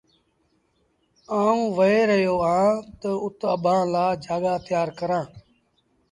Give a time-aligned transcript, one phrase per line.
[1.39, 5.27] آئوٚنٚ وهي رهيو اهآنٚ تا اُت اڀآنٚ لآ جآڳآ تيآر ڪرآݩٚ۔